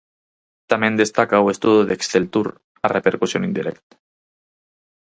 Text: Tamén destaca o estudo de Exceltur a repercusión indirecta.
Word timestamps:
Tamén 0.71 0.99
destaca 1.01 1.43
o 1.45 1.51
estudo 1.53 1.79
de 1.87 1.93
Exceltur 1.97 2.47
a 2.85 2.87
repercusión 2.97 3.41
indirecta. 3.49 3.95